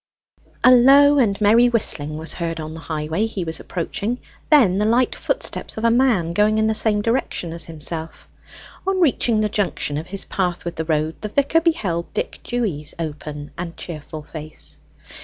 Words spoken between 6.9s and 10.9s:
direction as himself. On reaching the junction of his path with the